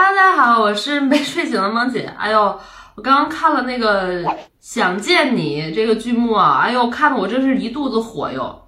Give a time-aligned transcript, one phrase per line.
[0.00, 2.10] 大家好，我是没睡醒的萌姐。
[2.18, 2.58] 哎呦，
[2.94, 4.22] 我刚刚看了那个
[4.58, 8.66] 《想见你》这个剧目啊，哎呦，看的我真是一肚子火哟。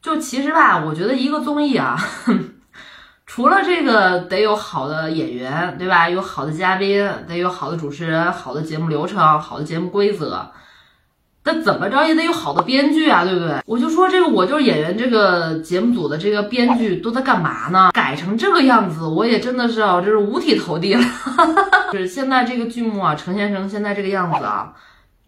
[0.00, 1.98] 就其实吧，我觉得一个综艺啊，
[3.26, 6.08] 除了这个得有好的演员，对吧？
[6.08, 10.48] 有好的嘉宾，得有好的主持人，好的节目流程，好的节目规则。
[11.44, 13.60] 但怎么着也得有好的编剧啊，对不对？
[13.66, 17.90] 我就说这个，我就是演员这个节目组的这个编剧都在干嘛呢？
[17.92, 21.04] 改成这个样子，我也真的是啊，这是五体投地了。
[21.92, 24.72] 就是现在这个剧目啊，呈现成现在这个样子啊，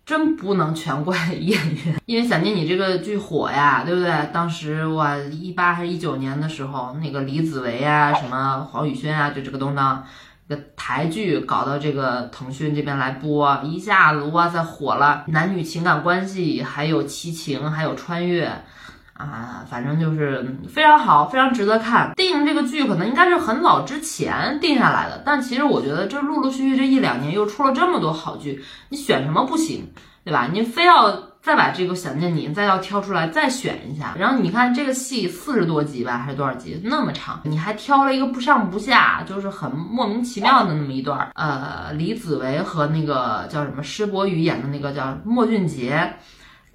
[0.07, 4.13] 真不能全怪 演员，因为想见你这个剧火呀，对不对？
[4.33, 9.99] 当时哇，一八还是一九年的时候，那个李子维啊，什么黄宇轩啊，就这个东东。
[10.49, 18.47] 个台剧搞到这个腾讯这边来播，一下子哇塞火了，男女情感关系，还有亲情，还有穿越，
[19.15, 22.13] 啊，反正就是非常好，非常值得看。
[22.15, 29.93] 定这个剧可能应该是很早之前定下来的，但其实我觉得这陆陆续续这一两年又出了这么多好剧，你选什么不行，
[30.25, 30.49] 对吧？
[30.53, 31.34] 你非要。
[31.45, 41.31] 再把这个想见你再要挑出来再选一下，然后你看这个戏四十多集吧，还是多少集那么长，你还挑了一个不上不下，就是很莫名其妙的那么一段。
[41.35, 46.15] 呃，李子维和那个叫什么施柏宇演的那个叫莫俊杰，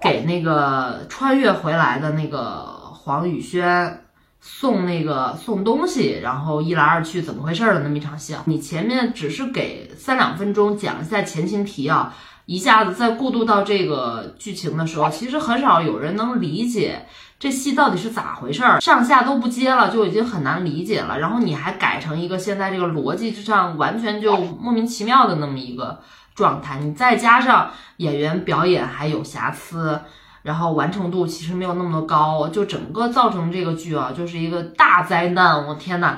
[0.00, 2.62] 给那个穿越回来的那个
[2.94, 4.04] 黄宇轩
[4.40, 12.12] 送那个送东西，然后一来二去怎么回事的那么一场戏，你前面只是给三两分钟讲一下前情提要。
[12.50, 17.06] 一下子再过渡到这个剧情的时候，其实很少有人能理解
[17.38, 21.20] 这戏到底是咋回事儿，上下都不接了，就已经很难理解了。
[21.20, 26.00] 然后你还改成一个现在这个逻辑之上完全就莫名其妙的那么一个
[26.34, 30.00] 状态，你再加上演员表演还有瑕疵，
[30.42, 35.64] 然后完成度其实没有那么高，就整个造成这个剧啊就是一个大灾难。
[35.68, 36.16] 我天呐，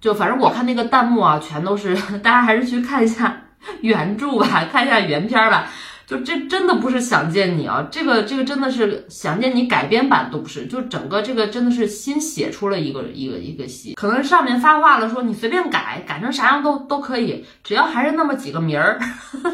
[0.00, 3.42] 就反正我看那个弹幕啊，全都是 大家还是去看一下。
[3.82, 5.66] 原著吧， 看一下原片吧，
[6.06, 18.98] 就这真的不是想见你啊，这个这个真的是想见你改编版都不是，就整个这个真的是新写出了一个一个一个戏，可能上面发话了说你随便改，改成啥样都都可以，只要还是那么几个名儿，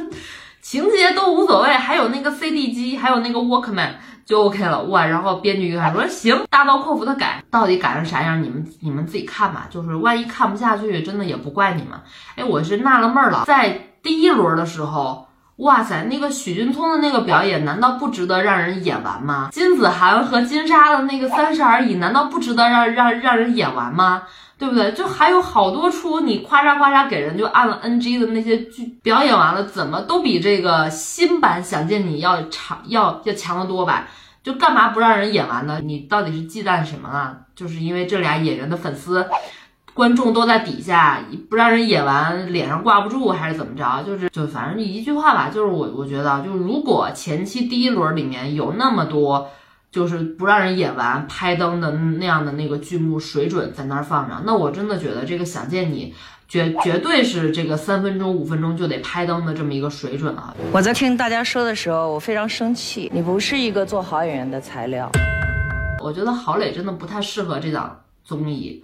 [0.63, 3.91] 情节都无所谓，还有那个 CD 机，还有那个 Walkman
[4.25, 11.99] 就 OK 了哇，然后编剧一看说行，大刀阔斧的改，到底改成啥样，你们你们自己看吧，就是万一看不下去，真的也不怪你们，
[12.37, 13.89] 哎，我是纳了闷儿了，在。
[14.05, 15.27] 第一轮的时候，
[15.57, 19.49] 哇塞，那个许君聪的那个表演，难道不值得让人演完吗？
[19.51, 24.25] 金子涵和金莎的那个三十而已，难道不值得让让让人演完吗？
[24.59, 24.93] 对不对？
[24.93, 34.07] 就还有好多出你夸嚓夸嚓给人就按了 NG 的那些剧，表演完了怎么都比这个新版想见你要长要要强得多吧？
[34.43, 35.81] 就干嘛不让人演完呢？
[35.83, 37.35] 你到底是忌惮什么啊？
[37.57, 39.27] 就是因为这俩演员的粉丝。
[39.95, 44.03] 观众都在底下，不让人演完，脸上挂不住还是怎么着？
[44.05, 49.49] 就是就反正一句话吧，就是我我觉得，就是如果前期第一轮里面有那么多，
[49.93, 56.13] 就是不让人演完拍灯的那样的那个剧目水准在那儿放着，那我真的觉得这个想见你
[56.49, 60.53] 绝绝对是这个三分钟五分钟就得拍灯的这么一个水准啊！
[60.73, 65.09] 我在听大家说的时候，我非常生气，你不是一个做好演员的材料。
[66.03, 68.83] 我觉得郝蕾真的不太适合这档综艺。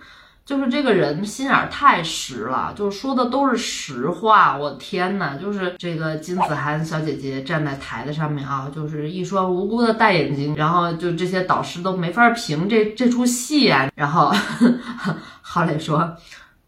[0.50, 4.56] 就是这个人心眼太实了，就是说的都是实话。
[4.56, 13.88] 我天呐，就是这个金子涵小姐姐站在台子上面啊，就是一双无辜的大眼睛，然后就这些导师都没法评这这出戏啊。
[13.94, 14.32] 然后
[15.40, 16.16] 郝蕾说：“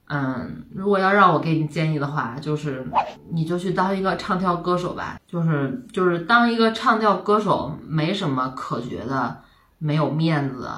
[0.06, 2.86] 嗯，如果要让我给你建议的话，就是
[3.32, 5.18] 你就去当一个唱跳歌手吧。
[5.26, 9.38] 就是就是当一个唱跳歌手没什么可觉得，
[9.78, 10.70] 没有面子。”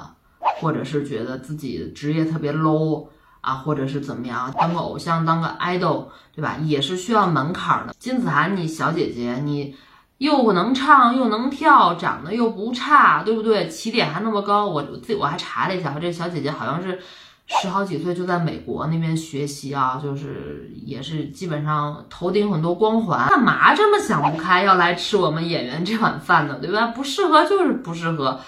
[0.59, 3.07] 或者是觉得自己职业特别 low
[3.41, 6.57] 啊，或者是怎么样，当个偶像，当个 idol，对吧？
[6.63, 7.93] 也是需要门槛的。
[7.99, 9.75] 金子涵，你小姐姐，你
[10.17, 13.67] 又能唱又能跳，长得又不差，对不对？
[13.67, 16.99] 起点还那么高，我自我还查了一下，这小姐姐好像是
[17.47, 23.27] 十好几岁就在美国那边学习啊，就是也是基本上头顶很多光环。
[23.29, 26.57] 干嘛这么想不开，要来吃我们演员这碗饭呢？
[26.59, 26.87] 对吧？
[26.87, 28.39] 不适合就是不适合。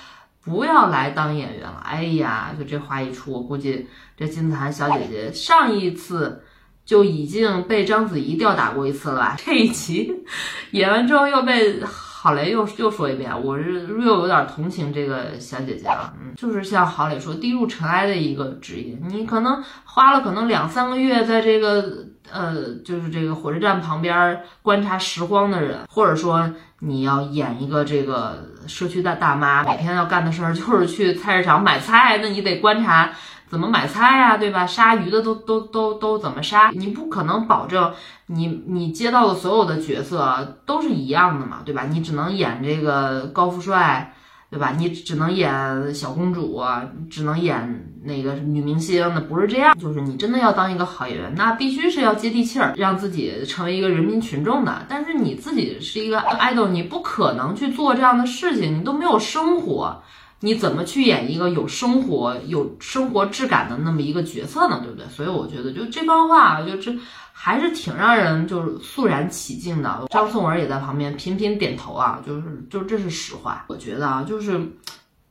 [0.48, 1.84] 不要来当演员了！
[1.86, 3.86] 哎呀，就这话一出，我估计
[4.16, 6.42] 这金子涵小姐姐上一次
[6.86, 9.36] 就已经被章子怡吊打过一次了吧？
[9.38, 10.24] 这一集
[10.72, 11.82] 演完之后又被
[12.28, 16.14] 郝蕾又又说一遍，我是又有点同情这个小姐姐了。
[16.22, 26.52] 嗯，就是像郝蕾说，低入尘埃的一个职业，你可能花了可能两三个月在这个呃，就是这个火车站旁边观察时光的人，或者说。
[26.80, 33.10] 你要演一个这个社区的大妈，每天要干的事儿就是去菜市场买菜，那你得观察
[33.50, 34.66] 怎么买菜呀、对吧？
[34.66, 36.70] 杀鱼的都都都都怎么杀？
[36.74, 37.92] 你不可能保证
[38.28, 41.86] 你你接到的所有的角色都是一样的嘛，对吧？
[41.90, 44.14] 你只能演这个高富帅。
[44.50, 44.74] 对吧？
[44.78, 46.64] 你只能演小公主，
[47.10, 49.78] 只能演那个女明星，那不是这样。
[49.78, 54.86] 就是你真的要当一个好演员，那必须是要接地气儿，让自己成为一个人民群众的。
[54.88, 60.02] 但是你自己是一个 idol，你不可能去做这样的事情，你都没有生活，
[60.40, 64.80] 你怎么去演一个有生活、有生活质感的那么一个角色呢？
[64.84, 65.06] 对不对？
[65.08, 66.94] 所以我觉得，就这番话，就这。
[67.40, 70.08] 还是挺让人就是肃然起敬的。
[70.10, 73.64] 张颂文也在旁边频频点头啊，就是就这是实话。
[73.70, 74.60] 我觉得啊，就是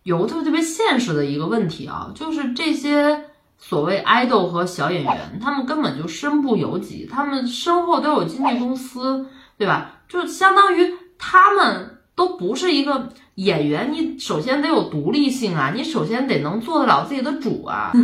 [0.05, 3.25] 有个特别特别现实的一个问题啊，就是这些
[3.59, 9.27] 所谓爱豆和小演员，他们根本就身不由己，他们身后都有经纪公司，
[9.59, 9.91] 对吧？
[10.09, 17.93] 就相当于他们都不是一个演员，你首先得有独立性啊，你首先得能做得了自己的主啊。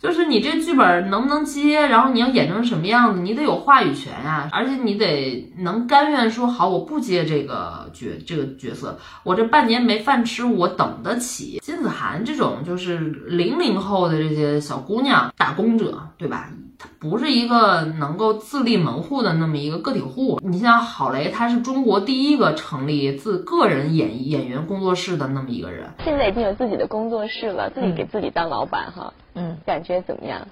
[0.00, 11.60] 就是你这剧本能不能接，然后你要演成什么样子，你得有话语权呀，而且你得能甘愿说好，我不接这个角这个角色，我这半年没饭吃，我等得起。
[11.80, 16.50] 金子涵这种就是零零后的这些小姑娘，打工者，对吧？
[16.78, 20.38] 她不是一个能够自立门户的那么一个个体户。
[20.44, 29.14] 你像郝蕾，她是中国第一个成立自个人演演员工作室的那么一个人，现在已经有自己的工作室了，自己给自己当老板哈。
[29.32, 30.48] 嗯，感觉怎么样？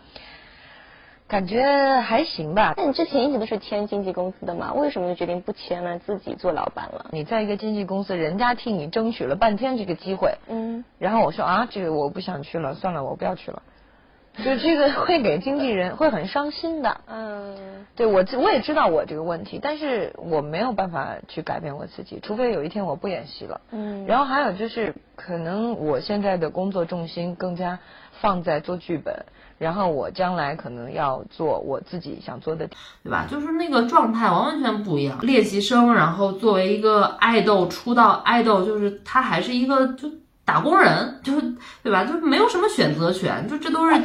[1.28, 1.62] 感觉
[2.00, 2.72] 还行吧。
[2.76, 4.72] 那你之前一直都是签经纪公司的嘛？
[4.72, 7.06] 为什么就决定不签了，自己做老板了？
[7.12, 13.62] 你在一个经纪公司，人家替你争取了半天这个机会，嗯，然后我说啊，这个我不想去了，算了，我不要去了。
[14.44, 17.00] 就这个会给经纪人 会很伤心的。
[17.06, 17.56] 嗯，
[17.96, 23.60] 对我我也知道我这个问题，但是我没有办法去改变我自己，除非有一天我不演戏了。
[23.70, 27.78] 嗯，然后还有就是，可能我现在的工作重心更加
[28.20, 29.26] 放在做剧本，
[29.58, 32.68] 然后我将来可能要做我自己想做的。
[33.02, 33.26] 对吧？
[33.30, 35.18] 就是那个状态完完全不一样。
[35.22, 40.10] 练习生，然后作为一个爱豆出道，爱豆就是他还是一个就
[40.44, 42.04] 打工人，就是对吧？
[42.04, 44.00] 就没有什么选择权，就这都是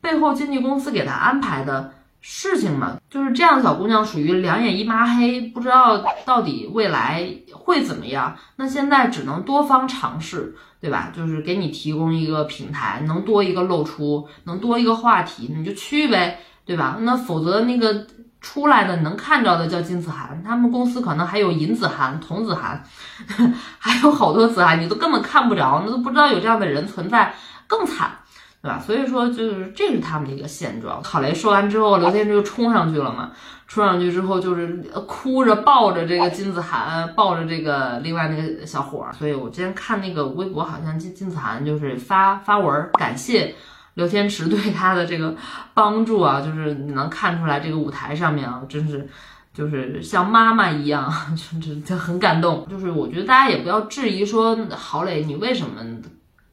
[0.00, 2.96] 背后经纪公司给他安排的事情嘛。
[3.08, 8.36] 就是这样的小姑娘属于两眼一抹黑，不知道到底未来会怎么样。
[8.56, 10.56] 那现在只能多方尝试。
[10.80, 11.12] 对吧？
[11.14, 16.96] 就是给你提供一个平台，能多一个露出，能多一个话题，你就去呗，对吧？
[17.00, 18.06] 那否则那个
[18.40, 22.82] 出来的能看着的叫金子涵，他们公司可能还有银子涵、童子涵，
[23.78, 27.34] 还有好多子涵，你都根本看不着，那都不知道有这样的人存在，
[27.66, 28.12] 更惨，
[28.62, 28.78] 对吧？
[28.78, 31.02] 所以说，就是这是他们的一个现状。
[31.02, 33.30] 郝蕾说完之后，刘天池就冲上去了嘛。
[33.66, 34.66] 冲上去之后就是
[35.06, 39.12] 哭着抱着这个金子涵，抱着这个另外那个小伙儿。
[39.12, 43.54] 所以我之前看那个微博，好像金金子涵就是发发文感谢
[43.94, 45.36] 刘天池对他的这个
[45.72, 49.08] 帮助啊，就是你能看出来这个舞台上面啊，真是
[49.54, 51.08] 就是像妈妈一样，
[51.62, 52.66] 就是就很感动。
[52.68, 55.80] 就是我觉得大家也不要质疑说郝蕾你为什么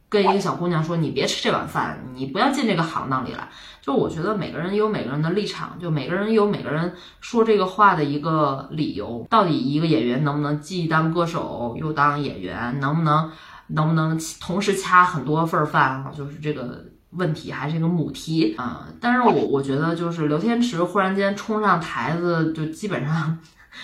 [0.09, 3.49] 跟一个小姑娘说你别吃这碗饭，你不要进这个行当里来。
[3.81, 9.25] 就我觉得每个人有每个人的立场，就每个人有每个人说这个话的一个理由。
[9.29, 13.31] 到底一个演员能不能既当歌手又当演员，能不能
[13.67, 16.11] 能不能同时掐很多份饭啊？
[16.15, 18.87] 就是这个问题还是一个母题啊。
[18.99, 23.37] 但是我我觉得就是刘天池忽然间冲上台子，就基本上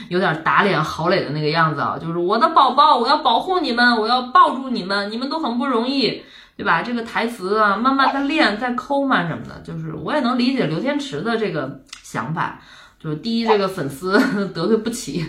[0.09, 6.23] 有点打脸郝蕾的那个样子啊，就是我的宝宝，我要保护你们，我要抱住你们，你们都很不容易。
[6.55, 6.83] 对吧？
[6.83, 12.61] 这个台词啊，慢慢的练，再抠嘛什么的，就是我也能理解刘天池的这个想法。
[12.99, 14.17] 就是第一，这个粉丝
[14.53, 15.23] 得罪不起；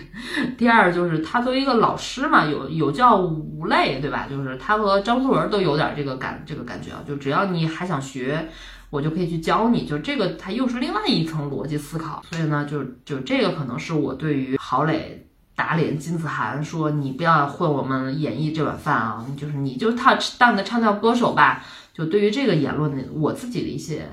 [0.55, 4.27] 第二，就是他作为一个老师嘛，有有教无类，对吧？
[4.29, 7.01] 就是他和张颂文都有点这个感这个感觉啊。
[7.07, 8.47] 就只要你还想学，
[8.89, 9.85] 我就可以去教你。
[9.85, 12.23] 就这个，它又是另外一层逻辑思考。
[12.29, 15.21] 所以呢，就就这个可能是我对于郝蕾。
[15.57, 19.25] 打脸金子涵说：“你不要混我们演艺这碗饭啊！
[19.37, 21.63] 就是你就他当你的唱跳歌手吧。”
[21.95, 24.05] 就对于这个言论的我自己的一些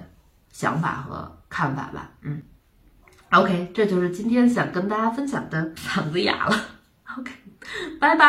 [0.53, 2.13] 想法和看法吧。
[2.23, 2.41] 嗯
[3.33, 5.75] ，OK，这就是今天想跟大家分享的。
[5.75, 6.57] 嗓子哑了，
[7.19, 7.33] OK，
[7.99, 8.25] 拜拜。